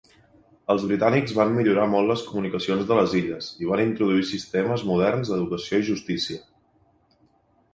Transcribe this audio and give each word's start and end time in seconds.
Els 0.75 0.85
britànics 0.91 1.33
van 1.39 1.51
millorar 1.57 1.83
molt 1.91 2.09
les 2.11 2.23
comunicacions 2.29 2.87
de 2.91 2.97
les 3.01 3.13
illes 3.19 3.51
i 3.65 3.69
van 3.73 3.83
introduir 3.85 4.25
sistemes 4.31 4.87
moderns 4.93 5.33
d'educació 5.35 5.83
i 5.83 5.87
justícia. 5.91 6.41